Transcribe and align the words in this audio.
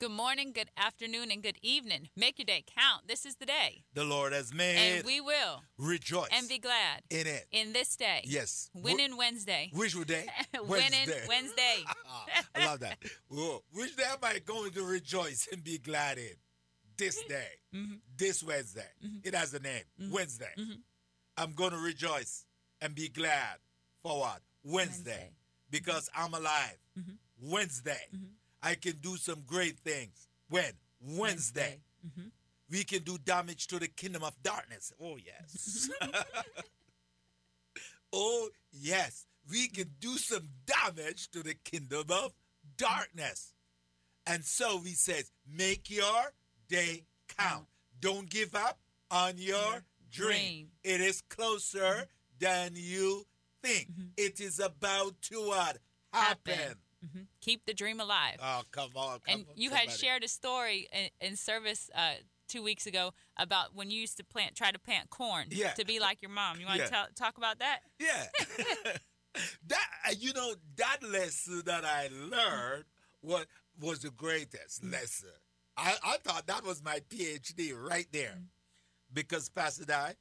Good 0.00 0.12
morning, 0.12 0.52
good 0.52 0.70
afternoon, 0.76 1.32
and 1.32 1.42
good 1.42 1.58
evening. 1.60 2.08
Make 2.16 2.38
your 2.38 2.44
day 2.44 2.62
count. 2.76 3.08
This 3.08 3.26
is 3.26 3.34
the 3.34 3.46
day. 3.46 3.82
The 3.94 4.04
Lord 4.04 4.32
has 4.32 4.54
made. 4.54 4.98
And 4.98 5.04
we 5.04 5.20
will 5.20 5.64
rejoice 5.76 6.28
and 6.32 6.48
be 6.48 6.60
glad 6.60 7.02
in 7.10 7.26
it. 7.26 7.48
In 7.50 7.72
this 7.72 7.96
day. 7.96 8.20
Yes. 8.24 8.70
Winning 8.74 9.16
Wednesday. 9.16 9.72
Which 9.74 9.94
day? 10.06 10.26
Winning 10.68 10.92
Wednesday. 11.28 11.84
I 12.54 12.64
love 12.64 12.78
that. 12.78 12.98
Which 13.28 13.96
day 13.96 14.04
am 14.08 14.18
I 14.22 14.38
going 14.38 14.70
to 14.70 14.84
rejoice 14.84 15.48
and 15.50 15.64
be 15.64 15.78
glad 15.78 16.18
in? 16.18 16.36
This 16.96 17.20
day. 17.24 17.48
Mm-hmm. 17.74 17.94
This 18.16 18.44
Wednesday. 18.44 18.86
Mm-hmm. 19.04 19.16
It 19.24 19.34
has 19.34 19.52
a 19.52 19.58
name. 19.58 19.82
Mm-hmm. 20.00 20.12
Wednesday. 20.12 20.52
Mm-hmm. 20.56 20.80
I'm 21.38 21.54
going 21.54 21.72
to 21.72 21.78
rejoice 21.78 22.44
and 22.80 22.94
be 22.94 23.08
glad 23.08 23.56
for 24.04 24.20
what? 24.20 24.42
Wednesday. 24.62 25.10
Wednesday. 25.10 25.30
Because 25.72 26.08
I'm 26.16 26.34
alive. 26.34 26.78
Mm-hmm. 26.96 27.50
Wednesday. 27.50 28.00
I 28.62 28.74
can 28.74 28.96
do 29.00 29.16
some 29.16 29.42
great 29.46 29.78
things. 29.78 30.28
When? 30.48 30.72
Wednesday. 31.00 31.80
Mm-hmm. 32.06 32.28
We 32.70 32.84
can 32.84 33.02
do 33.02 33.18
damage 33.18 33.66
to 33.68 33.78
the 33.78 33.88
kingdom 33.88 34.22
of 34.22 34.34
darkness. 34.42 34.92
Oh, 35.02 35.16
yes. 35.16 35.88
oh, 38.12 38.48
yes. 38.72 39.26
We 39.50 39.68
can 39.68 39.90
do 40.00 40.16
some 40.18 40.48
damage 40.66 41.30
to 41.30 41.42
the 41.42 41.54
kingdom 41.54 42.04
of 42.10 42.34
darkness. 42.76 43.54
And 44.26 44.44
so 44.44 44.80
he 44.80 44.92
says, 44.92 45.30
make 45.50 45.90
your 45.90 46.32
day 46.68 47.04
count. 47.38 47.66
Don't 48.00 48.28
give 48.28 48.54
up 48.54 48.78
on 49.10 49.34
your 49.36 49.82
dream. 50.10 50.28
dream. 50.30 50.68
It 50.84 51.00
is 51.00 51.22
closer 51.22 51.78
mm-hmm. 51.78 52.02
than 52.38 52.72
you 52.74 53.24
think. 53.62 53.90
Mm-hmm. 53.90 54.08
It 54.18 54.40
is 54.40 54.60
about 54.60 55.20
to 55.22 55.36
what? 55.36 55.78
Happen. 56.12 56.54
Happen. 56.54 56.76
Mm-hmm. 57.04 57.22
Keep 57.40 57.66
the 57.66 57.74
dream 57.74 58.00
alive. 58.00 58.36
Oh, 58.42 58.62
come 58.72 58.90
on. 58.96 59.20
Come 59.20 59.20
and 59.28 59.44
you 59.54 59.70
somebody. 59.70 59.88
had 59.88 59.96
shared 59.96 60.24
a 60.24 60.28
story 60.28 60.88
in, 60.92 61.28
in 61.28 61.36
service 61.36 61.90
uh, 61.94 62.14
two 62.48 62.62
weeks 62.62 62.86
ago 62.86 63.12
about 63.36 63.74
when 63.74 63.90
you 63.90 64.00
used 64.00 64.16
to 64.16 64.24
plant, 64.24 64.56
try 64.56 64.70
to 64.70 64.78
plant 64.78 65.10
corn 65.10 65.46
yeah. 65.50 65.70
to 65.72 65.84
be 65.84 66.00
like 66.00 66.22
your 66.22 66.30
mom. 66.30 66.58
You 66.58 66.66
want 66.66 66.80
to 66.80 67.06
talk 67.14 67.38
about 67.38 67.60
that? 67.60 67.80
Yeah. 68.00 68.26
that 69.68 69.86
uh, 70.08 70.14
you 70.18 70.32
know 70.32 70.54
that 70.76 70.98
lesson 71.02 71.62
that 71.66 71.84
I 71.84 72.08
learned 72.12 72.84
was 73.22 73.46
was 73.80 74.00
the 74.00 74.10
greatest 74.10 74.82
mm-hmm. 74.82 74.92
lesson. 74.92 75.28
I, 75.76 75.94
I 76.04 76.16
thought 76.24 76.46
that 76.48 76.64
was 76.64 76.82
my 76.82 77.00
PhD 77.08 77.72
right 77.72 78.08
there, 78.12 78.30
mm-hmm. 78.30 78.44
because 79.12 79.48
Pastor 79.48 79.84
Di, 79.84 80.14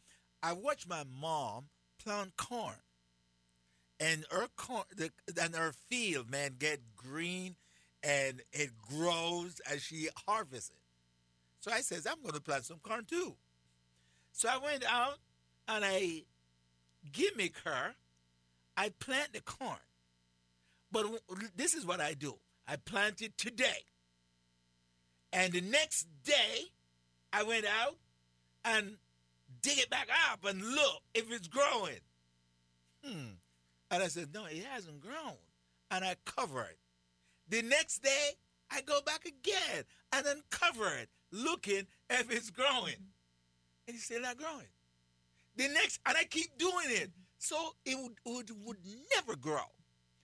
I 0.44 0.54
watched 0.54 0.88
my 0.88 1.04
mom 1.20 1.66
plant 2.04 2.36
corn 2.38 2.76
and 4.00 4.26
her 4.32 4.48
corn, 4.56 4.84
the, 4.96 5.12
and 5.42 5.56
her 5.56 5.74
field, 5.90 6.30
man, 6.30 6.56
get 6.60 6.80
green, 6.96 7.56
and 8.04 8.42
it 8.52 8.72
grows 8.78 9.60
as 9.72 9.82
she 9.82 10.10
harvests 10.28 10.70
it. 10.70 10.78
So 11.60 11.72
I 11.72 11.82
says, 11.82 12.06
I'm 12.06 12.22
going 12.22 12.36
to 12.36 12.42
plant 12.42 12.66
some 12.66 12.78
corn 12.78 13.06
too. 13.06 13.36
So 14.32 14.50
I 14.50 14.58
went 14.58 14.84
out 14.86 15.18
and 15.68 15.84
I 15.84 16.24
gimmick 17.12 17.58
her. 17.66 17.96
I 18.76 18.90
plant 19.00 19.34
the 19.34 19.42
corn, 19.42 19.80
but 20.92 21.08
this 21.56 21.74
is 21.74 21.86
what 21.86 22.00
I 22.00 22.14
do. 22.14 22.36
I 22.68 22.76
plant 22.76 23.22
it 23.24 23.36
today, 23.36 23.86
and 25.34 25.52
the 25.52 25.62
next 25.62 26.06
day, 26.24 26.66
I 27.34 27.42
went 27.44 27.66
out 27.66 27.96
and 28.64 28.98
dig 29.62 29.80
it 29.80 29.90
back 29.90 30.10
up 30.32 30.46
and 30.46 30.62
look 30.62 31.02
if 31.16 31.32
it's 31.32 31.48
growing. 31.48 32.02
Hmm. 33.04 33.30
And 33.90 34.04
I 34.04 34.08
said, 34.08 34.34
No, 34.34 34.46
it 34.46 34.64
hasn't 34.66 35.02
grown. 35.02 35.38
And 35.92 36.04
I 36.04 36.16
cover 36.26 36.62
it. 36.64 36.78
The 37.50 37.62
next 37.62 38.04
day, 38.04 38.32
I 38.70 38.82
go 38.82 39.00
back 39.06 39.26
again 39.26 39.84
and 40.12 40.26
then 40.26 40.42
cover 40.50 40.88
it, 41.02 41.10
looking 41.32 41.88
if 42.10 42.32
it's 42.32 42.50
growing. 42.50 42.96
And 43.88 43.96
it's 43.96 44.04
still 44.06 44.22
not 44.22 44.38
growing. 44.38 44.68
The 45.56 45.70
next, 45.70 46.00
and 46.06 46.18
I 46.18 46.26
keep 46.26 46.58
doing 46.58 46.88
it. 46.88 47.12
So 47.40 47.56
it 47.86 47.98
would, 47.98 48.18
would, 48.26 48.66
would 48.66 48.78
never 49.16 49.36
grow. 49.36 49.62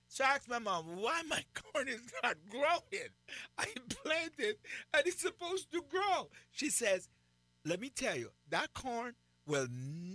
So 0.07 0.23
I 0.23 0.35
asked 0.35 0.50
my 0.50 0.59
mom, 0.59 0.85
why 0.97 1.22
my 1.28 1.44
corn 1.73 1.88
is 1.88 2.02
not 2.22 2.35
growing? 2.50 3.09
I 3.57 3.66
planted 3.90 4.57
and 4.94 5.07
it's 5.07 5.22
supposed 5.22 5.72
to 5.72 5.84
grow. 5.90 6.29
She 6.52 6.69
says, 6.69 7.09
let 7.66 7.79
me 7.79 7.90
tell 7.90 8.18
you, 8.18 8.29
that 8.50 8.73
corn 8.73 9.13
will 9.47 9.68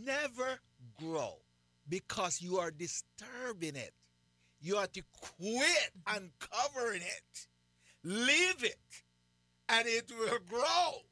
never 0.04 0.60
grow 1.00 1.38
because 1.88 2.40
you 2.40 2.58
are 2.58 2.70
disturbing 2.70 3.76
it. 3.76 3.92
You 4.60 4.76
have 4.76 4.92
to 4.92 5.02
quit 5.38 5.90
uncovering 6.06 7.02
it. 7.02 7.46
Leave 8.04 8.64
it, 8.64 8.78
and 9.68 9.86
it 9.86 10.10
will 10.18 10.38
grow. 10.48 11.02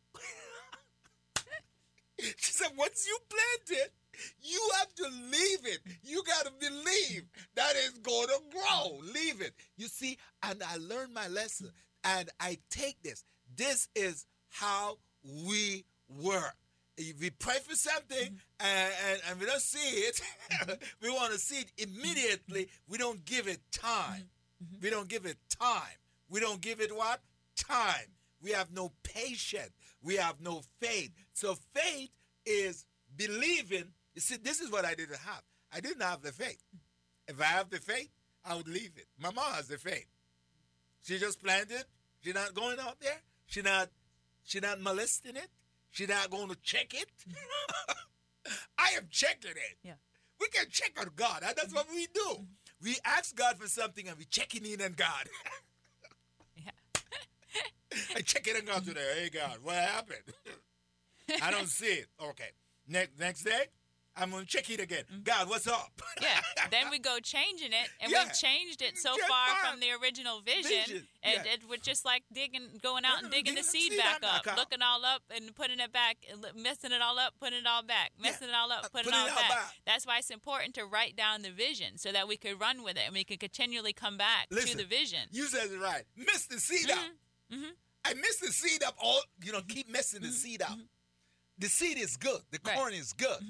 she 2.19 2.53
said, 2.53 2.69
once 2.77 3.07
you 3.07 3.19
plant 3.29 3.83
it, 3.83 3.93
you 4.41 4.61
have 4.79 4.95
to 4.95 5.05
leave 5.05 5.67
it. 5.75 5.81
You 6.03 6.23
got 6.25 6.47
to 6.47 6.53
believe 6.59 7.25
that 7.55 7.73
it's 7.77 7.99
going 7.99 8.29
to 8.29 8.41
grow. 8.51 8.99
Leave 9.13 9.41
it. 9.41 9.53
You 9.77 9.89
see, 9.89 10.17
and 10.43 10.63
I 10.63 10.77
learned 10.77 11.13
my 11.13 11.29
lesson, 11.29 11.71
and 12.05 12.31
I 12.41 12.59
take 12.71 13.03
this. 13.03 13.25
This 13.57 13.89
is 13.95 14.27
how 14.49 14.99
we 15.25 15.85
work 16.09 16.55
we 17.21 17.31
pray 17.31 17.57
for 17.67 17.75
something 17.75 18.41
and, 18.61 18.93
and, 19.11 19.21
and, 19.29 19.41
we 19.41 19.47
don't 19.47 19.61
see 19.61 19.79
it, 19.79 20.21
we 21.03 21.11
want 21.11 21.33
to 21.33 21.39
see 21.39 21.61
it 21.61 21.73
immediately. 21.77 22.69
We 22.89 22.99
don't 22.99 23.25
give 23.25 23.49
it 23.49 23.61
time. 23.71 24.31
We 24.83 24.91
don't 24.91 25.09
give 25.09 25.27
it 25.27 25.37
time. 25.51 25.99
We 26.31 26.41
don't 26.41 26.61
give 26.61 26.81
it 26.81 26.95
what? 26.95 27.21
Time. 27.57 28.07
We 28.43 28.53
have 28.53 28.73
no 28.73 28.93
patience. 29.03 29.73
We 30.03 30.17
have 30.17 30.41
no 30.41 30.63
faith. 30.81 31.11
So 31.35 31.57
faith 31.75 32.11
is 32.45 32.87
believing. 33.17 33.93
You 34.15 34.21
see, 34.21 34.37
this 34.37 34.61
is 34.61 34.71
what 34.71 34.85
I 34.85 34.95
didn't 34.95 35.19
have. 35.19 35.43
I 35.73 35.81
didn't 35.81 36.03
have 36.03 36.23
the 36.23 36.33
faith. 36.33 36.63
If 37.29 37.41
I 37.41 37.45
have 37.45 37.71
the 37.71 37.79
faith, 37.79 38.11
I 38.45 38.55
would 38.55 38.69
leave 38.69 38.93
it. 38.97 39.07
My 39.19 39.31
mom 39.33 39.53
has 39.53 39.69
the 39.69 39.79
faith. 39.79 40.07
She 41.03 41.19
just 41.19 41.43
planted. 41.43 41.85
She's 42.23 42.35
not 42.35 42.55
going 42.55 42.79
out 42.81 43.01
there. 43.01 43.21
She 43.47 43.63
not 43.63 43.89
she 44.45 44.61
not 44.61 44.81
molesting 44.81 45.37
it. 45.37 45.51
She's 45.97 46.09
not 46.11 46.29
going 46.29 46.51
to 46.51 46.57
check 46.63 46.93
it. 46.93 47.09
I 48.79 48.89
am 48.99 49.07
checking 49.11 49.53
it. 49.53 49.79
Yeah. 49.83 49.95
We 50.39 50.49
can 50.49 50.67
check 50.71 50.93
on 51.01 51.09
God. 51.17 51.41
That's 51.41 51.73
what 51.73 51.87
we 51.91 52.07
do. 52.13 52.21
Mm-hmm. 52.21 52.85
We 52.85 52.99
ask 53.03 53.35
God 53.35 53.57
for 53.57 53.67
something 53.67 54.07
and 54.07 54.19
we 54.19 54.27
checking 54.27 54.67
in 54.67 54.83
on 54.83 54.93
God. 54.93 55.27
yeah. 56.55 56.71
I 58.15 58.21
check 58.21 58.47
it 58.47 58.57
on 58.57 58.67
God 58.67 58.85
today. 58.85 59.23
Hey 59.23 59.31
God, 59.31 59.57
what 59.63 59.77
happened? 59.77 60.21
I 61.43 61.51
don't 61.51 61.67
see 61.67 61.87
it. 61.87 62.09
Okay. 62.23 62.51
Next 62.87 63.19
next 63.19 63.45
day, 63.45 63.65
I'm 64.17 64.31
gonna 64.31 64.45
check 64.47 64.71
it 64.71 64.81
again. 64.81 65.05
Mm-hmm. 65.13 65.23
God, 65.25 65.49
what's 65.49 65.67
up? 65.67 65.91
yeah. 66.23 66.41
Then 66.71 66.91
we 66.91 66.99
go 66.99 67.19
changing 67.23 67.73
it, 67.73 67.89
and 68.01 68.11
yeah. 68.11 68.25
we've 68.25 68.33
changed 68.33 68.81
it 68.81 68.97
so 68.97 69.11
far 69.11 69.71
from 69.71 69.81
the 69.81 69.89
original 70.03 70.41
vision, 70.41 70.85
vision. 70.87 71.07
and 71.23 71.43
yeah. 71.45 71.53
it 71.53 71.69
was 71.69 71.81
just 71.81 72.05
like 72.05 72.23
digging, 72.33 72.69
going 72.83 73.05
out 73.05 73.23
and 73.23 73.31
digging, 73.31 73.55
digging 73.55 73.57
the 73.57 73.63
seed, 73.63 73.93
seed 73.93 73.99
back 73.99 74.23
up, 74.23 74.45
back 74.45 74.57
looking 74.57 74.81
all 74.81 75.05
up 75.05 75.23
and 75.35 75.55
putting 75.55 75.81
it 75.81 75.93
back, 75.93 76.17
messing 76.55 76.93
it 76.93 77.03
all 77.03 77.19
up, 77.19 77.35
putting 77.39 77.59
it 77.59 77.67
all 77.67 77.83
back, 77.83 78.13
messing 78.21 78.49
yeah. 78.49 78.55
it 78.55 78.57
all 78.57 78.73
up, 78.73 78.91
putting, 78.91 79.13
putting 79.13 79.27
it 79.27 79.31
all, 79.31 79.37
back. 79.37 79.51
back. 79.51 79.75
That's 79.87 80.07
why 80.07 80.19
it's 80.19 80.31
important 80.31 80.75
to 80.77 80.87
write 80.87 81.15
down 81.15 81.43
the 81.43 81.51
vision 81.51 81.99
so 81.99 82.11
that 82.11 82.27
we 82.27 82.39
could 82.39 82.59
run 82.59 82.83
with 82.83 82.97
it 82.97 83.03
and 83.05 83.15
we 83.15 83.25
can 83.25 83.37
continually 83.37 83.93
come 83.93 84.17
back 84.17 84.47
Listen, 84.51 84.73
to 84.73 84.77
the 84.79 84.85
vision. 84.85 85.29
You 85.31 85.45
said 85.45 85.71
it 85.71 85.79
right. 85.79 86.05
Miss 86.17 86.47
the 86.47 86.59
seed 86.59 86.89
mm-hmm. 86.89 86.99
up. 86.99 87.59
Mm-hmm. 87.59 87.71
I 88.07 88.15
miss 88.15 88.39
the 88.39 88.49
seed 88.49 88.83
up. 88.83 88.95
All 89.03 89.21
you 89.43 89.53
know, 89.53 89.61
keep 89.69 89.91
messing 89.91 90.21
the 90.23 90.29
mm-hmm. 90.29 90.37
seed 90.37 90.63
up. 90.63 90.71
Mm-hmm. 90.71 90.81
The 91.59 91.69
seed 91.69 91.99
is 91.99 92.17
good. 92.17 92.41
The 92.51 92.59
right. 92.65 92.77
corn 92.77 92.95
is 92.95 93.13
good. 93.13 93.41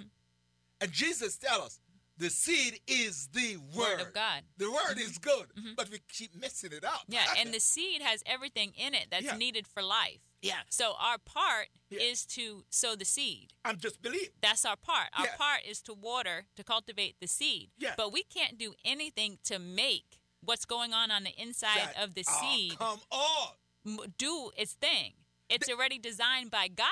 And 0.80 0.92
Jesus 0.92 1.36
tell 1.36 1.62
us 1.62 1.80
the 2.18 2.30
seed 2.30 2.80
is 2.86 3.28
the 3.32 3.56
word. 3.76 3.98
word 3.98 4.00
of 4.00 4.12
God. 4.14 4.42
The 4.56 4.70
word 4.70 4.80
mm-hmm. 4.92 5.00
is 5.00 5.18
good, 5.18 5.46
mm-hmm. 5.58 5.72
but 5.76 5.90
we 5.90 6.00
keep 6.08 6.34
messing 6.40 6.72
it 6.72 6.84
up. 6.84 7.02
Yeah, 7.08 7.24
and 7.38 7.52
the 7.52 7.60
seed 7.72 8.02
has 8.02 8.22
everything 8.26 8.72
in 8.76 8.94
it 8.94 9.06
that's 9.10 9.24
yeah. 9.24 9.36
needed 9.36 9.66
for 9.66 9.82
life. 9.82 10.20
Yeah. 10.42 10.54
So 10.70 10.94
our 10.98 11.18
part 11.18 11.68
yeah. 11.90 12.00
is 12.00 12.24
to 12.26 12.64
sow 12.70 12.94
the 12.94 13.04
seed. 13.04 13.52
I'm 13.64 13.78
just 13.78 14.00
believe. 14.02 14.30
That's 14.40 14.64
our 14.64 14.76
part. 14.76 15.08
Our 15.18 15.26
yeah. 15.26 15.36
part 15.36 15.60
is 15.68 15.80
to 15.82 15.94
water, 15.94 16.46
to 16.56 16.64
cultivate 16.64 17.16
the 17.20 17.26
seed. 17.26 17.70
Yeah. 17.78 17.94
But 17.96 18.12
we 18.12 18.22
can't 18.22 18.58
do 18.58 18.74
anything 18.84 19.38
to 19.44 19.58
make 19.58 20.20
what's 20.42 20.64
going 20.64 20.92
on 20.92 21.10
on 21.10 21.24
the 21.24 21.32
inside 21.36 21.92
that, 21.94 22.02
of 22.02 22.14
the 22.14 22.24
oh, 22.28 22.40
seed 22.40 22.78
come 22.78 23.00
on. 23.10 23.98
do 24.18 24.50
its 24.56 24.74
thing. 24.74 25.14
It's 25.48 25.68
already 25.70 25.98
designed 25.98 26.50
by 26.50 26.68
God. 26.68 26.86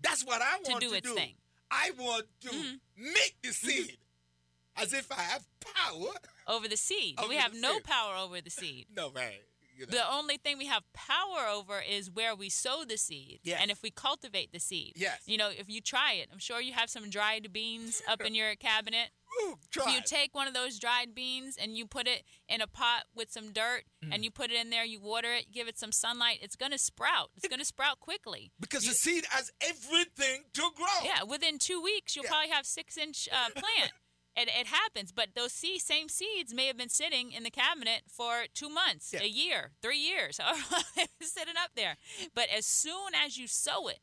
That's 0.00 0.24
what 0.24 0.42
I 0.42 0.56
want 0.64 0.80
to 0.80 0.86
do 0.86 0.90
to 0.90 0.96
its 0.96 1.08
do. 1.08 1.14
thing. 1.14 1.34
I 1.74 1.90
want 1.98 2.26
to 2.42 2.48
mm-hmm. 2.50 3.04
make 3.04 3.36
the 3.42 3.52
seed. 3.52 3.98
As 4.76 4.92
if 4.92 5.10
I 5.12 5.22
have 5.22 5.44
power 5.60 6.14
over 6.48 6.68
the 6.68 6.76
seed. 6.76 7.18
We 7.28 7.36
have 7.36 7.54
no 7.54 7.78
power 7.80 8.16
over 8.16 8.40
the 8.40 8.50
seed. 8.50 8.86
no, 8.96 9.10
right. 9.10 9.42
You 9.76 9.86
know. 9.86 9.92
The 9.92 10.12
only 10.12 10.36
thing 10.36 10.58
we 10.58 10.66
have 10.66 10.82
power 10.92 11.48
over 11.52 11.80
is 11.80 12.10
where 12.10 12.34
we 12.34 12.48
sow 12.48 12.84
the 12.86 12.96
seed. 12.96 13.40
Yes. 13.42 13.58
And 13.60 13.70
if 13.70 13.82
we 13.82 13.90
cultivate 13.90 14.52
the 14.52 14.60
seed. 14.60 14.92
Yes. 14.96 15.20
You 15.26 15.38
know, 15.38 15.50
if 15.50 15.68
you 15.68 15.80
try 15.80 16.14
it, 16.14 16.28
I'm 16.32 16.38
sure 16.38 16.60
you 16.60 16.72
have 16.72 16.90
some 16.90 17.10
dried 17.10 17.52
beans 17.52 18.02
up 18.08 18.20
in 18.20 18.34
your 18.34 18.54
cabinet. 18.56 19.10
Ooh. 19.42 19.56
You 19.88 20.00
take 20.04 20.34
one 20.34 20.46
of 20.46 20.54
those 20.54 20.78
dried 20.78 21.14
beans 21.14 21.56
and 21.60 21.76
you 21.76 21.86
put 21.86 22.06
it 22.06 22.22
in 22.48 22.60
a 22.60 22.68
pot 22.68 23.04
with 23.16 23.32
some 23.32 23.52
dirt 23.52 23.82
mm. 24.04 24.14
and 24.14 24.22
you 24.24 24.30
put 24.30 24.52
it 24.52 24.60
in 24.60 24.70
there, 24.70 24.84
you 24.84 25.00
water 25.00 25.32
it, 25.32 25.46
give 25.52 25.66
it 25.66 25.76
some 25.76 25.90
sunlight, 25.90 26.38
it's 26.40 26.54
going 26.54 26.70
to 26.70 26.78
sprout. 26.78 27.30
It's 27.36 27.48
going 27.48 27.58
to 27.58 27.64
sprout 27.64 27.98
quickly. 27.98 28.52
Because 28.60 28.84
you, 28.84 28.90
the 28.90 28.96
seed 28.96 29.24
has 29.30 29.50
everything 29.60 30.44
to 30.54 30.62
grow. 30.76 30.86
Yeah, 31.02 31.24
within 31.24 31.58
two 31.58 31.82
weeks, 31.82 32.14
you'll 32.14 32.26
yeah. 32.26 32.30
probably 32.30 32.50
have 32.50 32.64
six 32.64 32.96
inch 32.96 33.28
uh, 33.32 33.50
plant. 33.50 33.92
It, 34.36 34.48
it 34.48 34.66
happens, 34.66 35.12
but 35.12 35.28
those 35.36 35.52
seed, 35.52 35.80
same 35.80 36.08
seeds 36.08 36.52
may 36.52 36.66
have 36.66 36.76
been 36.76 36.88
sitting 36.88 37.30
in 37.30 37.44
the 37.44 37.50
cabinet 37.50 38.02
for 38.08 38.46
two 38.52 38.68
months, 38.68 39.12
yeah. 39.12 39.22
a 39.22 39.28
year, 39.28 39.70
three 39.80 39.98
years, 39.98 40.40
sitting 41.22 41.54
up 41.62 41.70
there. 41.76 41.96
But 42.34 42.48
as 42.56 42.66
soon 42.66 43.14
as 43.14 43.38
you 43.38 43.46
sow 43.46 43.86
it 43.88 44.00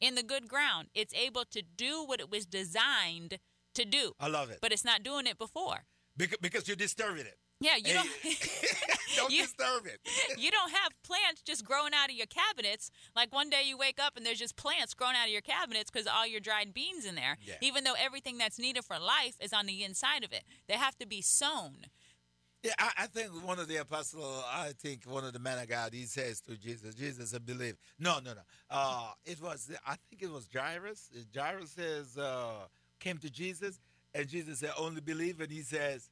in 0.00 0.14
the 0.14 0.22
good 0.22 0.48
ground, 0.48 0.88
it's 0.94 1.12
able 1.14 1.44
to 1.50 1.62
do 1.62 2.04
what 2.04 2.20
it 2.20 2.30
was 2.30 2.46
designed 2.46 3.38
to 3.74 3.84
do. 3.84 4.12
I 4.20 4.28
love 4.28 4.50
it. 4.50 4.58
But 4.60 4.72
it's 4.72 4.84
not 4.84 5.02
doing 5.02 5.26
it 5.26 5.38
before. 5.38 5.84
Because, 6.16 6.38
because 6.40 6.68
you're 6.68 6.76
disturbing 6.76 7.26
it. 7.26 7.38
Yeah, 7.62 7.76
you 7.76 7.94
don't. 7.94 8.08
don't 9.16 9.32
you, 9.32 9.42
disturb 9.42 9.86
it. 9.86 10.00
you 10.38 10.50
don't 10.50 10.70
have 10.70 10.92
plants 11.04 11.42
just 11.42 11.64
growing 11.64 11.92
out 11.94 12.10
of 12.10 12.16
your 12.16 12.26
cabinets. 12.26 12.90
Like 13.14 13.32
one 13.32 13.50
day 13.50 13.62
you 13.64 13.78
wake 13.78 13.98
up 14.00 14.16
and 14.16 14.26
there's 14.26 14.38
just 14.38 14.56
plants 14.56 14.94
growing 14.94 15.16
out 15.16 15.26
of 15.26 15.32
your 15.32 15.42
cabinets 15.42 15.90
because 15.90 16.06
all 16.06 16.26
your 16.26 16.40
dried 16.40 16.74
beans 16.74 17.04
in 17.04 17.14
there. 17.14 17.38
Yeah. 17.44 17.54
Even 17.60 17.84
though 17.84 17.94
everything 17.98 18.38
that's 18.38 18.58
needed 18.58 18.84
for 18.84 18.98
life 18.98 19.36
is 19.40 19.52
on 19.52 19.66
the 19.66 19.84
inside 19.84 20.24
of 20.24 20.32
it, 20.32 20.42
they 20.68 20.74
have 20.74 20.96
to 20.98 21.06
be 21.06 21.22
sown. 21.22 21.86
Yeah, 22.62 22.72
I, 22.78 22.90
I, 22.98 23.06
think 23.06 23.30
one 23.44 23.58
of 23.58 23.66
the 23.66 23.78
apostles, 23.78 24.44
I 24.48 24.70
think 24.78 25.02
one 25.04 25.24
of 25.24 25.32
the 25.32 25.40
men 25.40 25.58
of 25.58 25.68
God, 25.68 25.92
he 25.92 26.04
says 26.04 26.40
to 26.42 26.56
Jesus, 26.56 26.94
Jesus, 26.94 27.34
I 27.34 27.38
believe. 27.38 27.76
No, 27.98 28.20
no, 28.24 28.34
no. 28.34 28.40
Uh, 28.70 29.10
it 29.24 29.42
was, 29.42 29.68
I 29.84 29.96
think 30.08 30.22
it 30.22 30.30
was 30.30 30.48
Jairus. 30.54 31.10
Jairus 31.34 31.70
says, 31.70 32.16
uh, 32.16 32.68
came 33.00 33.18
to 33.18 33.28
Jesus, 33.28 33.80
and 34.14 34.28
Jesus 34.28 34.60
said, 34.60 34.70
only 34.78 35.00
believe. 35.00 35.40
And 35.40 35.50
he 35.50 35.62
says, 35.62 36.08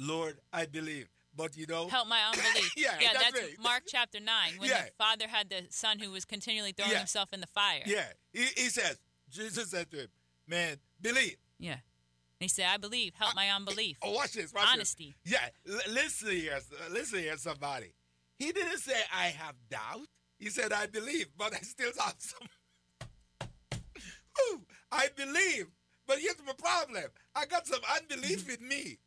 Lord, 0.00 0.40
I 0.52 0.66
believe. 0.66 1.08
But 1.36 1.56
you 1.56 1.66
know, 1.66 1.86
help 1.88 2.08
my 2.08 2.20
unbelief. 2.24 2.72
yeah, 2.76 2.96
yeah, 3.00 3.10
that's, 3.12 3.32
that's 3.32 3.62
Mark 3.62 3.82
chapter 3.86 4.18
nine 4.18 4.54
when 4.58 4.68
yeah. 4.68 4.86
the 4.86 4.90
father 4.98 5.28
had 5.28 5.48
the 5.48 5.62
son 5.68 6.00
who 6.00 6.10
was 6.10 6.24
continually 6.24 6.72
throwing 6.72 6.90
yeah. 6.90 6.98
himself 6.98 7.32
in 7.32 7.40
the 7.40 7.46
fire. 7.46 7.82
Yeah, 7.86 8.06
he, 8.32 8.46
he 8.56 8.68
says, 8.68 8.98
Jesus 9.30 9.70
said 9.70 9.90
to 9.92 9.98
him, 9.98 10.08
"Man, 10.48 10.78
believe." 11.00 11.36
Yeah, 11.58 11.72
and 11.72 11.80
he 12.40 12.48
said, 12.48 12.66
"I 12.68 12.78
believe. 12.78 13.14
Help 13.14 13.32
I, 13.32 13.46
my 13.46 13.50
unbelief." 13.50 13.96
Oh, 14.02 14.12
watch 14.12 14.32
this. 14.32 14.52
Watch 14.52 14.66
Honesty. 14.72 15.14
This. 15.24 15.34
Yeah, 15.34 15.72
L- 15.72 15.92
listen 15.94 16.30
here, 16.30 16.58
listen 16.90 17.20
here, 17.20 17.36
somebody. 17.36 17.94
He 18.38 18.50
didn't 18.50 18.78
say 18.78 19.00
I 19.14 19.26
have 19.26 19.54
doubt. 19.70 20.08
He 20.38 20.48
said 20.48 20.72
I 20.72 20.86
believe, 20.86 21.26
but 21.38 21.54
I 21.54 21.58
still 21.58 21.92
have 22.00 22.16
some. 22.18 22.48
Ooh, 24.52 24.62
I 24.90 25.08
believe, 25.14 25.66
but 26.08 26.18
here's 26.18 26.36
my 26.44 26.54
problem. 26.54 27.04
I 27.36 27.46
got 27.46 27.68
some 27.68 27.80
unbelief 27.96 28.46
mm-hmm. 28.48 28.64
in 28.64 28.68
me 28.68 28.98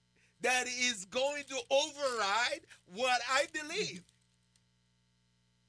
that 0.44 0.68
is 0.68 1.06
going 1.06 1.44
to 1.50 1.58
override 1.72 2.62
what 2.94 3.20
I 3.32 3.46
believe. 3.52 4.04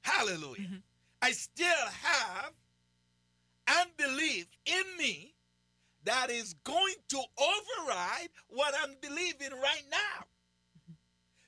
Hallelujah. 0.01 0.61
Mm-hmm. 0.61 0.75
I 1.21 1.31
still 1.31 1.67
have 2.03 2.51
unbelief 3.67 4.45
in 4.65 4.83
me 4.99 5.33
that 6.03 6.29
is 6.29 6.53
going 6.63 6.93
to 7.09 7.17
override 7.17 8.29
what 8.49 8.75
I'm 8.83 8.95
believing 9.01 9.59
right 9.59 9.83
now. 9.89 10.25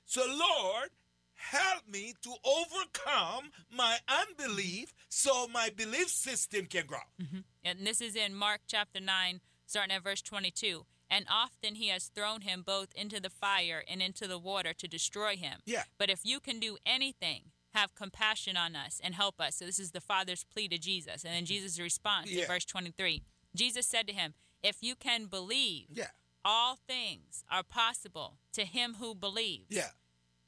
So, 0.06 0.22
Lord, 0.26 0.90
help 1.36 1.84
me 1.88 2.14
to 2.24 2.34
overcome 2.44 3.52
my 3.70 3.98
unbelief 4.08 4.94
so 5.10 5.48
my 5.50 5.70
belief 5.76 6.10
system 6.10 6.66
can 6.66 6.86
grow. 6.88 6.98
Mm-hmm. 7.22 7.40
And 7.64 7.86
this 7.86 8.02
is 8.02 8.16
in 8.16 8.34
Mark 8.34 8.62
chapter 8.68 9.00
9, 9.00 9.42
starting 9.68 9.96
at 9.96 10.04
verse 10.04 10.22
22 10.22 10.86
and 11.10 11.26
often 11.30 11.76
he 11.76 11.88
has 11.90 12.08
thrown 12.08 12.42
him 12.42 12.64
both 12.66 12.94
into 12.94 13.20
the 13.20 13.30
fire 13.30 13.84
and 13.88 14.02
into 14.02 14.28
the 14.28 14.38
water 14.38 14.74
to 14.74 14.88
destroy 14.88 15.36
him. 15.36 15.60
Yeah. 15.66 15.84
But 15.98 16.10
if 16.10 16.22
you 16.24 16.40
can 16.40 16.60
do 16.60 16.78
anything, 16.86 17.52
have 17.74 17.96
compassion 17.96 18.58
on 18.58 18.76
us 18.76 19.00
and 19.04 19.16
help 19.16 19.40
us. 19.40 19.56
So 19.56 19.66
this 19.66 19.80
is 19.80 19.92
the 19.92 20.02
Father's 20.02 20.44
plea 20.44 20.68
to 20.70 20.78
Jesus. 20.78 21.24
And 21.24 21.34
then 21.34 21.44
mm-hmm. 21.44 21.54
Jesus' 21.54 21.80
response 21.80 22.32
yeah. 22.32 22.42
in 22.42 22.48
verse 22.48 22.66
23. 22.66 23.22
Jesus 23.56 23.86
said 23.86 24.08
to 24.08 24.14
him, 24.14 24.34
If 24.64 24.78
you 24.82 24.96
can 24.96 25.26
believe, 25.26 25.88
yeah. 25.92 26.08
all 26.44 26.78
things 26.88 27.44
are 27.52 27.64
possible 27.64 28.38
to 28.54 28.66
him 28.66 28.96
who 29.00 29.14
believes. 29.16 29.68
Yeah. 29.70 29.90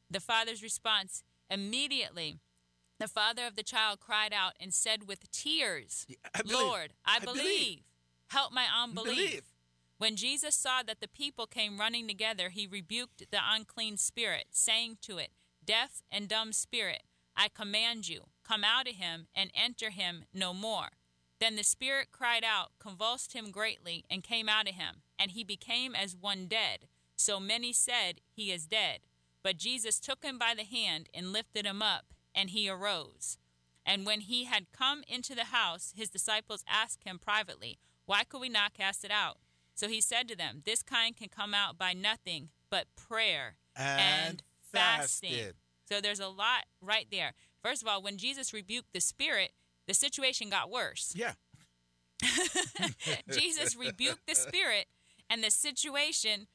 The 0.09 0.19
Father's 0.19 0.63
response 0.63 1.23
immediately 1.50 2.39
the 3.00 3.07
father 3.07 3.47
of 3.47 3.56
the 3.56 3.63
child 3.63 4.00
cried 4.01 4.33
out 4.33 4.53
and 4.59 4.73
said 4.73 5.07
with 5.07 5.31
tears, 5.31 6.06
I 6.35 6.41
Lord, 6.45 6.94
I, 7.06 7.15
I 7.15 7.19
believe. 7.19 7.44
believe. 7.44 7.79
Help 8.27 8.51
my 8.51 8.65
unbelief. 8.83 9.15
Believe. 9.15 9.44
When 10.00 10.16
Jesus 10.16 10.56
saw 10.56 10.81
that 10.88 11.01
the 11.01 11.10
people 11.10 11.46
came 11.46 11.78
running 11.78 12.07
together, 12.07 12.48
he 12.50 12.66
rebuked 12.66 13.30
the 13.31 13.40
unclean 13.51 13.98
spirit, 13.98 14.46
saying 14.50 15.00
to 15.01 15.18
it, 15.18 15.31
Deaf 15.63 16.01
and 16.10 16.30
dumb 16.30 16.54
spirit, 16.54 17.04
I 17.36 17.50
command 17.50 18.07
you, 18.07 18.22
come 18.42 18.63
out 18.63 18.88
of 18.88 18.96
him 18.96 19.28
and 19.36 19.51
enter 19.54 19.90
him 19.90 20.24
no 20.34 20.54
more. 20.54 20.92
Then 21.42 21.57
the 21.57 21.66
spirit 21.66 22.13
cried 22.13 22.46
out, 22.46 22.72
convulsed 22.80 23.34
him 23.34 23.51
greatly, 23.51 24.06
and 24.10 24.24
came 24.24 24.48
out 24.48 24.69
of 24.69 24.75
him, 24.75 25.01
and 25.19 25.31
he 25.31 25.44
became 25.44 25.96
as 25.96 26.16
one 26.16 26.48
dead. 26.48 26.88
So 27.18 27.42
many 27.42 27.74
said, 27.74 28.22
He 28.31 28.54
is 28.54 28.68
dead. 28.68 29.00
But 29.44 29.57
Jesus 29.57 30.00
took 30.00 30.24
him 30.24 30.38
by 30.40 30.54
the 30.56 30.63
hand 30.63 31.10
and 31.13 31.34
lifted 31.34 31.66
him 31.66 31.81
up, 31.81 32.13
and 32.34 32.52
he 32.52 32.69
arose. 32.69 33.38
And 33.86 34.06
when 34.06 34.22
he 34.22 34.45
had 34.45 34.72
come 34.72 35.04
into 35.10 35.36
the 35.36 35.45
house, 35.45 35.94
his 35.94 36.10
disciples 36.10 36.63
asked 36.69 37.04
him 37.04 37.19
privately, 37.19 37.80
Why 38.06 38.24
could 38.24 38.40
we 38.40 38.48
not 38.48 38.74
cast 38.74 39.04
it 39.04 39.12
out? 39.12 39.40
So 39.80 39.88
he 39.88 40.02
said 40.02 40.28
to 40.28 40.36
them, 40.36 40.62
This 40.66 40.84
kind 40.84 41.16
can 41.16 41.30
come 41.30 41.54
out 41.54 41.78
by 41.78 41.94
nothing 41.94 42.50
but 42.70 42.88
prayer 42.98 43.56
and, 43.78 44.02
and 44.02 44.44
fasting. 44.74 45.30
fasting. 45.30 45.54
So 45.86 46.02
there's 46.02 46.20
a 46.20 46.28
lot 46.28 46.66
right 46.81 47.08
there. 47.10 47.34
First 47.64 47.81
of 47.81 47.88
all, 47.88 48.02
when 48.02 48.18
Jesus 48.18 48.52
rebuked 48.52 48.92
the 48.94 49.00
spirit, 49.00 49.54
the 49.88 49.94
situation 49.94 50.50
got 50.50 50.70
worse. 50.70 51.14
Yeah. 51.16 51.31
Jesus 53.31 53.78
rebuked 53.78 54.28
the 54.28 54.36
spirit, 54.36 54.88
and 55.30 55.42
the 55.42 55.50
situation 55.50 56.48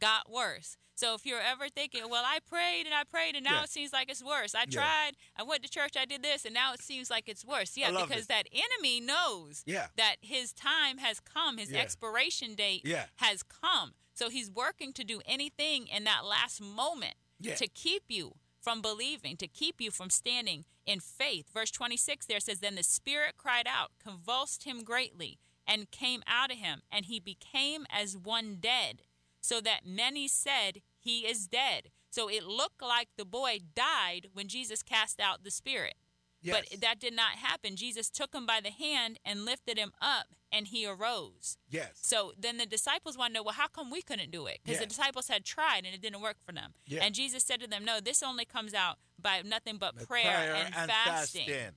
got 0.00 0.32
worse. 0.32 0.78
So 1.00 1.14
if 1.14 1.24
you're 1.24 1.40
ever 1.40 1.70
thinking, 1.70 2.02
well, 2.10 2.24
I 2.26 2.40
prayed 2.46 2.84
and 2.84 2.94
I 2.94 3.04
prayed 3.04 3.34
and 3.34 3.42
now 3.42 3.54
yeah. 3.54 3.62
it 3.62 3.70
seems 3.70 3.90
like 3.90 4.10
it's 4.10 4.22
worse. 4.22 4.54
I 4.54 4.66
yeah. 4.68 4.80
tried, 4.80 5.12
I 5.34 5.42
went 5.42 5.62
to 5.62 5.70
church, 5.70 5.92
I 5.98 6.04
did 6.04 6.22
this, 6.22 6.44
and 6.44 6.52
now 6.52 6.74
it 6.74 6.82
seems 6.82 7.08
like 7.08 7.26
it's 7.26 7.42
worse. 7.42 7.74
Yeah, 7.74 7.90
because 7.90 8.26
that 8.26 8.46
enemy 8.52 9.00
knows 9.00 9.62
yeah. 9.64 9.86
that 9.96 10.16
his 10.20 10.52
time 10.52 10.98
has 10.98 11.18
come, 11.18 11.56
his 11.56 11.72
expiration 11.72 12.54
date 12.54 12.86
has 13.16 13.42
come. 13.42 13.92
So 14.12 14.28
he's 14.28 14.50
working 14.50 14.92
to 14.92 15.02
do 15.02 15.22
anything 15.24 15.86
in 15.86 16.04
that 16.04 16.26
last 16.26 16.60
moment 16.60 17.14
to 17.42 17.66
keep 17.66 18.02
you 18.08 18.34
from 18.60 18.82
believing, 18.82 19.38
to 19.38 19.48
keep 19.48 19.80
you 19.80 19.90
from 19.90 20.10
standing 20.10 20.66
in 20.84 21.00
faith. 21.00 21.46
Verse 21.50 21.70
26 21.70 22.26
there 22.26 22.40
says, 22.40 22.60
Then 22.60 22.74
the 22.74 22.82
Spirit 22.82 23.38
cried 23.38 23.66
out, 23.66 23.92
convulsed 24.04 24.64
him 24.64 24.84
greatly, 24.84 25.38
and 25.66 25.90
came 25.90 26.22
out 26.26 26.52
of 26.52 26.58
him, 26.58 26.82
and 26.92 27.06
he 27.06 27.18
became 27.18 27.86
as 27.90 28.18
one 28.18 28.58
dead, 28.60 29.00
so 29.40 29.62
that 29.62 29.86
many 29.86 30.28
said, 30.28 30.82
he 31.00 31.20
is 31.20 31.46
dead. 31.46 31.90
So 32.10 32.28
it 32.28 32.44
looked 32.44 32.82
like 32.82 33.08
the 33.16 33.24
boy 33.24 33.60
died 33.74 34.28
when 34.32 34.48
Jesus 34.48 34.82
cast 34.82 35.20
out 35.20 35.44
the 35.44 35.50
spirit. 35.50 35.94
Yes. 36.42 36.56
But 36.70 36.80
that 36.80 36.98
did 36.98 37.14
not 37.14 37.32
happen. 37.32 37.76
Jesus 37.76 38.08
took 38.08 38.34
him 38.34 38.46
by 38.46 38.60
the 38.62 38.70
hand 38.70 39.18
and 39.24 39.44
lifted 39.44 39.76
him 39.76 39.92
up, 40.00 40.28
and 40.50 40.66
he 40.66 40.86
arose. 40.86 41.58
Yes. 41.68 41.90
So 42.00 42.32
then 42.38 42.56
the 42.56 42.64
disciples 42.64 43.18
want 43.18 43.34
to 43.34 43.34
know, 43.34 43.42
well, 43.42 43.54
how 43.54 43.68
come 43.68 43.90
we 43.90 44.00
couldn't 44.00 44.30
do 44.30 44.46
it? 44.46 44.58
Because 44.62 44.80
yes. 44.80 44.80
the 44.80 44.86
disciples 44.88 45.28
had 45.28 45.44
tried 45.44 45.84
and 45.84 45.94
it 45.94 46.00
didn't 46.00 46.22
work 46.22 46.36
for 46.44 46.52
them. 46.52 46.72
Yeah. 46.86 47.00
And 47.02 47.14
Jesus 47.14 47.44
said 47.44 47.60
to 47.60 47.66
them, 47.66 47.84
no, 47.84 48.00
this 48.00 48.22
only 48.22 48.46
comes 48.46 48.72
out 48.72 48.96
by 49.20 49.42
nothing 49.44 49.76
but 49.76 49.96
prayer, 49.96 50.22
prayer, 50.22 50.54
and, 50.54 50.74
and 50.74 50.90
fasting. 50.90 51.46
fasting. 51.46 51.74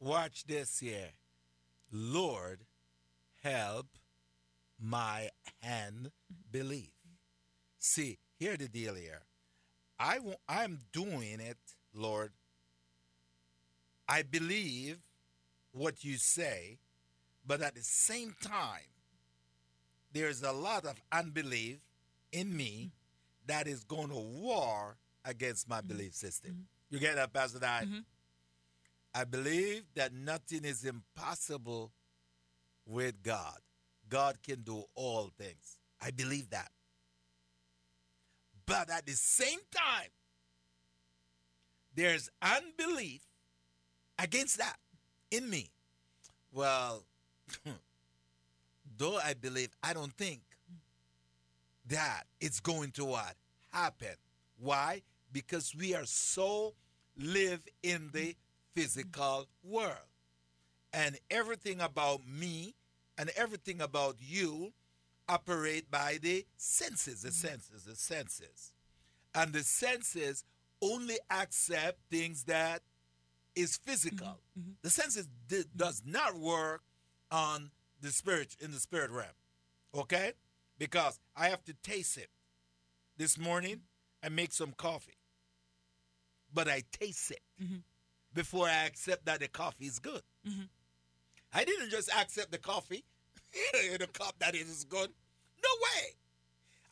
Watch 0.00 0.44
this 0.44 0.80
here. 0.80 1.10
Lord, 1.92 2.64
help 3.44 3.86
my 4.80 5.28
hand 5.60 6.10
believe. 6.50 6.90
See, 7.78 8.18
Here's 8.42 8.58
the 8.58 8.66
deal 8.66 8.96
here. 8.96 9.22
I 10.00 10.16
w- 10.16 10.34
I'm 10.48 10.80
doing 10.92 11.38
it, 11.38 11.58
Lord. 11.94 12.32
I 14.08 14.22
believe 14.22 14.98
what 15.70 16.02
you 16.02 16.16
say, 16.16 16.78
but 17.46 17.62
at 17.62 17.76
the 17.76 17.82
same 17.82 18.34
time, 18.42 18.90
there's 20.12 20.42
a 20.42 20.50
lot 20.50 20.86
of 20.86 21.00
unbelief 21.12 21.78
in 22.32 22.56
me 22.56 22.90
that 23.46 23.68
is 23.68 23.84
going 23.84 24.08
to 24.08 24.18
war 24.18 24.96
against 25.24 25.68
my 25.68 25.78
mm-hmm. 25.78 25.86
belief 25.86 26.14
system. 26.14 26.50
Mm-hmm. 26.50 26.94
You 26.94 26.98
get 26.98 27.14
that, 27.14 27.32
Pastor 27.32 27.60
Dye? 27.60 27.84
Mm-hmm. 27.84 27.98
I 29.14 29.22
believe 29.22 29.84
that 29.94 30.12
nothing 30.12 30.64
is 30.64 30.84
impossible 30.84 31.92
with 32.86 33.22
God. 33.22 33.58
God 34.08 34.42
can 34.42 34.62
do 34.62 34.82
all 34.96 35.30
things. 35.38 35.78
I 36.00 36.10
believe 36.10 36.50
that. 36.50 36.72
But 38.72 38.88
at 38.88 39.04
the 39.04 39.12
same 39.12 39.58
time, 39.70 40.08
there's 41.94 42.30
unbelief 42.40 43.20
against 44.18 44.56
that 44.56 44.78
in 45.30 45.50
me. 45.50 45.68
Well, 46.50 47.04
though 48.96 49.18
I 49.18 49.34
believe, 49.34 49.68
I 49.82 49.92
don't 49.92 50.14
think 50.14 50.40
that 51.88 52.22
it's 52.40 52.60
going 52.60 52.92
to 52.92 53.04
what 53.04 53.34
happen. 53.74 54.16
Why? 54.58 55.02
Because 55.30 55.74
we 55.76 55.94
are 55.94 56.06
so 56.06 56.72
live 57.18 57.60
in 57.82 58.08
the 58.14 58.34
physical 58.74 59.48
world. 59.62 60.08
And 60.94 61.18
everything 61.30 61.82
about 61.82 62.26
me 62.26 62.74
and 63.18 63.30
everything 63.36 63.82
about 63.82 64.16
you 64.18 64.72
operate 65.32 65.90
by 65.90 66.18
the 66.20 66.44
senses, 66.56 67.22
the 67.22 67.32
senses, 67.32 67.84
the 67.84 67.96
senses. 67.96 68.72
And 69.34 69.52
the 69.52 69.62
senses 69.62 70.44
only 70.82 71.16
accept 71.30 71.98
things 72.10 72.44
that 72.44 72.82
is 73.54 73.76
physical. 73.76 74.26
Mm-hmm. 74.26 74.60
mm-hmm. 74.60 74.70
The 74.82 74.90
senses 74.90 75.28
d- 75.48 75.64
does 75.74 76.02
not 76.04 76.36
work 76.36 76.82
on 77.30 77.70
the 78.00 78.10
spirit 78.10 78.56
in 78.60 78.72
the 78.72 78.80
spirit 78.80 79.10
realm. 79.10 79.28
Okay? 79.94 80.32
Because 80.78 81.18
I 81.36 81.48
have 81.48 81.64
to 81.64 81.74
taste 81.82 82.18
it. 82.18 82.28
This 83.16 83.38
morning 83.38 83.82
I 84.22 84.28
make 84.28 84.52
some 84.52 84.72
coffee. 84.76 85.18
But 86.52 86.68
I 86.68 86.82
taste 86.92 87.30
it 87.30 87.40
mm-hmm. 87.62 87.76
before 88.34 88.66
I 88.66 88.84
accept 88.84 89.24
that 89.26 89.40
the 89.40 89.48
coffee 89.48 89.86
is 89.86 89.98
good. 89.98 90.22
Mm-hmm. 90.46 90.64
I 91.54 91.64
didn't 91.64 91.90
just 91.90 92.10
accept 92.14 92.50
the 92.50 92.58
coffee 92.58 93.04
in 93.92 94.02
a 94.02 94.06
cup 94.06 94.34
that 94.40 94.54
it 94.54 94.66
is 94.66 94.84
good. 94.84 95.10
No 95.62 95.70
way. 95.82 96.08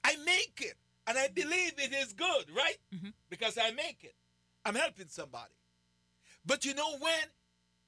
I 0.05 0.17
make 0.25 0.61
it 0.61 0.77
and 1.07 1.19
I 1.19 1.29
believe 1.29 1.73
it 1.79 1.93
is 1.93 2.13
good, 2.13 2.45
right? 2.55 2.79
Mm-hmm. 2.95 3.09
Because 3.29 3.59
I 3.61 3.73
make 3.73 3.99
it. 4.03 4.15
I'm 4.65 4.75
helping 4.75 5.09
somebody. 5.09 5.53
But 6.45 6.65
you 6.65 6.75
know 6.75 6.97
when 6.99 7.25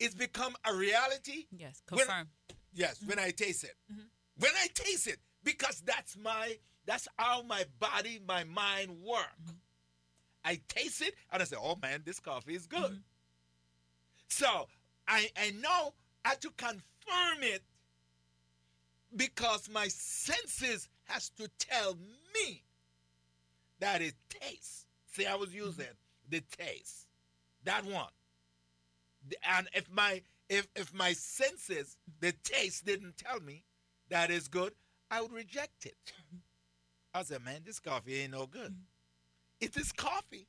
it's 0.00 0.14
become 0.14 0.54
a 0.64 0.74
reality? 0.74 1.46
Yes, 1.56 1.82
confirm. 1.86 2.08
When, 2.08 2.56
yes, 2.72 2.98
mm-hmm. 2.98 3.10
when 3.10 3.18
I 3.18 3.30
taste 3.30 3.64
it. 3.64 3.74
Mm-hmm. 3.92 4.02
When 4.38 4.50
I 4.60 4.66
taste 4.74 5.06
it, 5.06 5.18
because 5.44 5.82
that's 5.84 6.16
my 6.16 6.56
that's 6.84 7.06
how 7.16 7.42
my 7.42 7.64
body, 7.78 8.20
my 8.26 8.44
mind 8.44 8.90
work. 9.04 9.30
Mm-hmm. 9.42 9.56
I 10.44 10.60
taste 10.68 11.02
it 11.02 11.14
and 11.32 11.40
I 11.40 11.44
say, 11.44 11.56
"Oh 11.60 11.78
man, 11.80 12.02
this 12.04 12.18
coffee 12.18 12.54
is 12.54 12.66
good." 12.66 12.80
Mm-hmm. 12.80 12.96
So 14.28 14.68
I 15.06 15.28
I 15.36 15.52
know 15.52 15.94
I 16.24 16.30
have 16.30 16.40
to 16.40 16.50
confirm 16.56 17.42
it 17.42 17.62
because 19.16 19.68
my 19.70 19.88
senses 19.88 20.88
has 21.04 21.28
to 21.30 21.48
tell 21.58 21.94
me 21.94 22.62
that 23.80 24.00
it 24.00 24.14
tastes. 24.28 24.86
See, 25.06 25.26
I 25.26 25.34
was 25.34 25.50
mm-hmm. 25.50 25.66
using 25.66 25.86
the 26.28 26.42
taste. 26.56 27.06
That 27.64 27.84
one. 27.84 28.06
And 29.56 29.68
if 29.74 29.90
my 29.90 30.22
if 30.48 30.66
if 30.74 30.92
my 30.92 31.12
senses, 31.12 31.96
the 32.20 32.32
taste 32.44 32.84
didn't 32.86 33.16
tell 33.16 33.40
me 33.40 33.64
that 34.08 34.30
is 34.30 34.48
good, 34.48 34.72
I 35.10 35.20
would 35.20 35.32
reject 35.32 35.86
it. 35.86 35.96
I 37.14 37.22
said, 37.22 37.44
man, 37.44 37.60
this 37.64 37.78
coffee 37.78 38.20
ain't 38.20 38.32
no 38.32 38.46
good. 38.46 38.72
Mm-hmm. 38.72 39.60
It 39.60 39.76
is 39.76 39.92
coffee. 39.92 40.48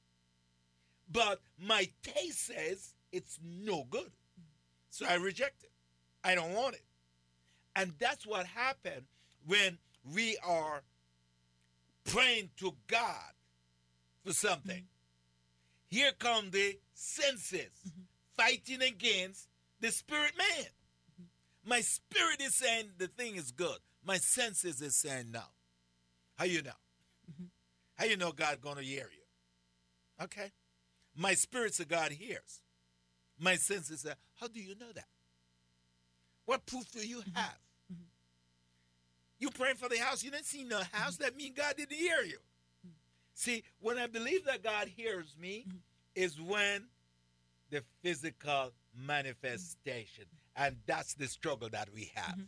But 1.11 1.41
my 1.59 1.89
taste 2.01 2.45
says 2.47 2.93
it's 3.11 3.37
no 3.43 3.85
good. 3.89 4.07
Mm-hmm. 4.07 4.41
So 4.89 5.05
I 5.07 5.15
reject 5.15 5.63
it. 5.63 5.71
I 6.23 6.35
don't 6.35 6.53
want 6.53 6.75
it. 6.75 6.83
And 7.75 7.93
that's 7.99 8.25
what 8.25 8.45
happened 8.45 9.05
when 9.45 9.77
we 10.13 10.37
are 10.45 10.83
praying 12.05 12.49
to 12.57 12.73
God 12.87 13.33
for 14.25 14.33
something. 14.33 14.75
Mm-hmm. 14.75 15.95
Here 15.95 16.11
come 16.17 16.49
the 16.51 16.77
senses 16.93 17.71
mm-hmm. 17.87 18.01
fighting 18.37 18.81
against 18.81 19.47
the 19.79 19.91
spirit 19.91 20.33
man. 20.37 20.65
Mm-hmm. 20.67 21.69
My 21.69 21.81
spirit 21.81 22.41
is 22.41 22.57
saying 22.57 22.91
the 22.97 23.07
thing 23.07 23.35
is 23.35 23.51
good. 23.51 23.77
My 24.05 24.17
senses 24.17 24.81
is 24.81 24.99
saying 24.99 25.31
no. 25.31 25.43
How 26.35 26.45
you 26.45 26.61
know? 26.61 26.71
Mm-hmm. 27.31 27.45
How 27.95 28.05
you 28.05 28.17
know 28.17 28.31
God 28.31 28.59
gonna 28.61 28.81
hear 28.81 29.09
you? 29.11 30.23
Okay. 30.23 30.51
My 31.15 31.33
spirit 31.33 31.79
of 31.79 31.87
God 31.87 32.11
hears. 32.11 32.61
My 33.39 33.55
senses 33.55 34.01
say, 34.01 34.13
how 34.39 34.47
do 34.47 34.59
you 34.59 34.75
know 34.79 34.91
that? 34.93 35.07
What 36.45 36.65
proof 36.65 36.91
do 36.91 37.05
you 37.05 37.19
mm-hmm. 37.19 37.37
have? 37.37 37.57
You 39.43 39.49
praying 39.49 39.75
for 39.75 39.89
the 39.89 39.97
house, 39.97 40.23
you 40.23 40.31
didn't 40.31 40.45
see 40.45 40.63
no 40.63 40.81
house. 40.93 41.17
That 41.17 41.35
means 41.35 41.57
God 41.57 41.75
didn't 41.75 41.97
hear 41.97 42.21
you. 42.25 42.37
See, 43.33 43.65
when 43.81 43.97
I 43.97 44.07
believe 44.07 44.45
that 44.45 44.63
God 44.63 44.87
hears 44.87 45.35
me, 45.37 45.65
is 46.15 46.39
when 46.39 46.85
the 47.69 47.83
physical 48.01 48.71
manifestation. 48.95 50.23
And 50.55 50.77
that's 50.85 51.15
the 51.15 51.27
struggle 51.27 51.67
that 51.73 51.89
we 51.93 52.13
have. 52.15 52.35
Mm-hmm. 52.35 52.43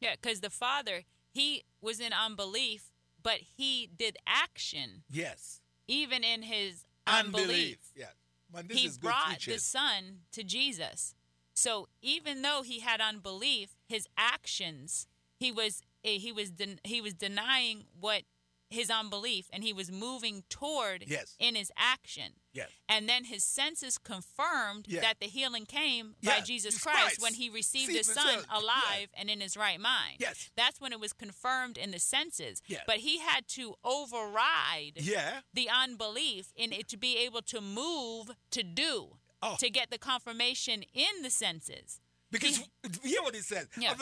Yeah, 0.00 0.16
because 0.20 0.40
the 0.40 0.50
father, 0.50 1.04
he 1.30 1.62
was 1.80 2.00
in 2.00 2.12
unbelief, 2.12 2.90
but 3.22 3.38
he 3.56 3.88
did 3.96 4.16
action. 4.26 5.04
Yes. 5.08 5.60
Even 5.86 6.24
in 6.24 6.42
his 6.42 6.84
unbelief. 7.06 7.44
unbelief. 7.44 7.78
Yes. 7.94 8.14
Man, 8.52 8.64
he 8.70 8.90
brought 9.00 9.38
the 9.46 9.60
son 9.60 10.22
to 10.32 10.42
Jesus. 10.42 11.14
So 11.54 11.86
even 12.02 12.42
though 12.42 12.62
he 12.64 12.80
had 12.80 13.00
unbelief, 13.00 13.76
his 13.88 14.08
actions, 14.18 15.06
he 15.44 15.52
was 15.52 15.82
eh, 16.04 16.18
he 16.18 16.32
was 16.32 16.50
den- 16.50 16.80
he 16.84 17.00
was 17.00 17.14
denying 17.14 17.84
what 18.00 18.22
his 18.70 18.90
unbelief 18.90 19.46
and 19.52 19.62
he 19.62 19.72
was 19.72 19.92
moving 19.92 20.42
toward 20.48 21.04
yes. 21.06 21.36
in 21.38 21.54
his 21.54 21.70
action. 21.76 22.32
Yes. 22.52 22.68
And 22.88 23.08
then 23.08 23.24
his 23.24 23.44
senses 23.44 23.98
confirmed 23.98 24.86
yes. 24.88 25.02
that 25.02 25.20
the 25.20 25.26
healing 25.26 25.66
came 25.66 26.14
yes. 26.20 26.40
by 26.40 26.44
Jesus 26.44 26.78
Christ, 26.82 26.98
Christ, 26.98 27.22
when 27.22 27.34
he 27.34 27.50
received 27.50 27.90
See, 27.90 27.98
his 27.98 28.06
son 28.06 28.40
alive 28.50 29.08
and 29.14 29.28
in 29.30 29.40
his 29.40 29.56
right 29.56 29.78
mind. 29.78 30.16
Yes. 30.18 30.50
That's 30.56 30.80
when 30.80 30.92
it 30.92 30.98
was 30.98 31.12
confirmed 31.12 31.76
in 31.78 31.90
the 31.90 31.98
senses. 31.98 32.62
Yes. 32.66 32.82
But 32.86 32.96
he 32.96 33.18
had 33.18 33.46
to 33.48 33.74
override 33.84 34.94
yeah. 34.96 35.40
the 35.52 35.68
unbelief 35.68 36.52
in 36.56 36.72
it 36.72 36.88
to 36.88 36.96
be 36.96 37.18
able 37.18 37.42
to 37.42 37.60
move 37.60 38.30
to 38.50 38.62
do 38.62 39.16
oh. 39.42 39.56
to 39.60 39.70
get 39.70 39.90
the 39.90 39.98
confirmation 39.98 40.84
in 40.94 41.22
the 41.22 41.30
senses. 41.30 42.00
Because 42.30 42.56
he, 42.56 43.08
hear 43.08 43.22
what 43.22 43.34
he 43.34 43.42
says. 43.42 43.68
Yeah. 43.78 43.94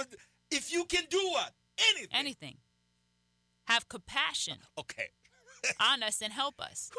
If 0.52 0.72
you 0.72 0.84
can 0.84 1.04
do 1.10 1.20
what? 1.30 1.52
Anything. 1.90 2.08
Anything. 2.12 2.56
Have 3.66 3.88
compassion. 3.88 4.58
Okay. 4.78 5.08
on 5.80 6.02
us 6.02 6.20
and 6.20 6.32
help 6.32 6.60
us. 6.60 6.90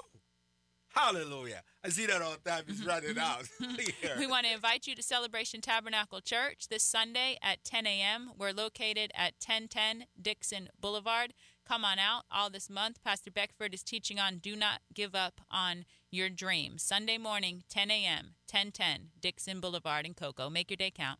Hallelujah. 0.93 1.63
I 1.83 1.89
see 1.89 2.05
that 2.05 2.21
all 2.21 2.35
the 2.41 2.49
time. 2.49 2.63
It's 2.67 2.79
mm-hmm. 2.79 2.87
running 2.87 3.15
mm-hmm. 3.15 4.05
out. 4.05 4.17
we 4.19 4.27
want 4.27 4.45
to 4.45 4.53
invite 4.53 4.85
you 4.85 4.95
to 4.95 5.01
Celebration 5.01 5.59
Tabernacle 5.59 6.21
Church 6.21 6.67
this 6.69 6.83
Sunday 6.83 7.37
at 7.41 7.63
10 7.63 7.87
a.m. 7.87 8.31
We're 8.37 8.51
located 8.51 9.11
at 9.15 9.33
1010 9.45 10.05
Dixon 10.21 10.69
Boulevard. 10.79 11.33
Come 11.67 11.83
on 11.83 11.97
out 11.97 12.23
all 12.31 12.49
this 12.49 12.69
month. 12.69 13.03
Pastor 13.03 13.31
Beckford 13.31 13.73
is 13.73 13.83
teaching 13.83 14.19
on 14.19 14.37
Do 14.37 14.55
Not 14.55 14.81
Give 14.93 15.15
Up 15.15 15.41
on 15.49 15.85
Your 16.11 16.29
Dream. 16.29 16.77
Sunday 16.77 17.17
morning, 17.17 17.63
10 17.69 17.89
a.m., 17.89 18.35
1010 18.49 19.09
Dixon 19.19 19.59
Boulevard 19.59 20.05
in 20.05 20.13
Cocoa. 20.13 20.49
Make 20.49 20.69
your 20.69 20.77
day 20.77 20.91
count. 20.91 21.19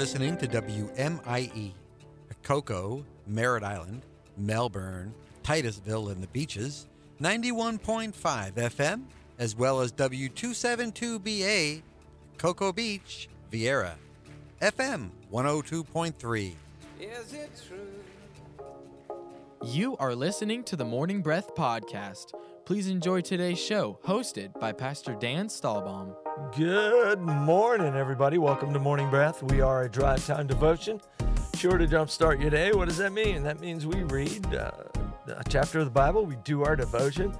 Listening 0.00 0.38
to 0.38 0.46
WMIE 0.48 1.74
Cocoa, 2.42 3.04
Merritt 3.26 3.62
Island, 3.62 4.06
Melbourne, 4.38 5.12
Titusville, 5.42 6.08
and 6.08 6.22
the 6.22 6.26
Beaches, 6.28 6.86
91.5 7.20 8.14
FM, 8.54 9.02
as 9.38 9.54
well 9.54 9.82
as 9.82 9.92
W272BA, 9.92 11.82
Cocoa 12.38 12.72
Beach, 12.72 13.28
Viera, 13.52 13.92
FM 14.62 15.10
102.3. 15.30 16.54
Is 16.98 17.34
it 17.34 17.50
true? 17.68 18.66
You 19.62 19.98
are 19.98 20.14
listening 20.14 20.64
to 20.64 20.76
the 20.76 20.84
Morning 20.86 21.20
Breath 21.20 21.54
Podcast. 21.54 22.32
Please 22.70 22.88
enjoy 22.88 23.20
today's 23.20 23.58
show, 23.58 23.98
hosted 24.06 24.56
by 24.60 24.70
Pastor 24.70 25.16
Dan 25.18 25.48
Stahlbaum. 25.48 26.14
Good 26.56 27.18
morning, 27.18 27.96
everybody. 27.96 28.38
Welcome 28.38 28.72
to 28.72 28.78
Morning 28.78 29.10
Breath. 29.10 29.42
We 29.42 29.60
are 29.60 29.82
a 29.82 29.90
drive 29.90 30.24
time 30.24 30.46
devotion 30.46 31.00
sure 31.60 31.76
to 31.76 31.86
jumpstart 31.86 32.40
your 32.40 32.48
day. 32.48 32.72
What 32.72 32.88
does 32.88 32.96
that 32.98 33.12
mean? 33.12 33.42
That 33.42 33.60
means 33.60 33.86
we 33.86 34.04
read 34.04 34.54
uh, 34.54 34.70
a 35.26 35.44
chapter 35.48 35.80
of 35.80 35.84
the 35.84 35.90
Bible, 35.90 36.24
we 36.24 36.36
do 36.44 36.64
our 36.64 36.74
devotion. 36.74 37.34